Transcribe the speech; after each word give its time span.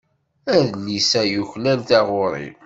Adlis-a 0.57 1.21
yuklal 1.31 1.79
taɣuri. 1.89 2.47